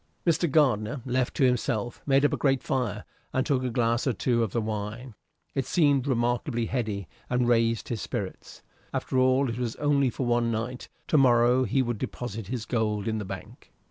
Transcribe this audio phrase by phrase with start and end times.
[0.25, 0.49] Mr.
[0.49, 4.41] Gardiner, left to himself, made up a great fire and took a glass or two
[4.41, 5.13] of the wine;
[5.53, 8.63] it seemed remarkably heady and raised his spirits.
[8.95, 13.07] After all, it was only for one night; to morrow he would deposit his gold
[13.07, 13.71] in the bank.